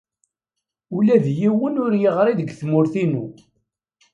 [0.95, 3.25] Ula d yiwen ur yeɣri deg tmurt-inu.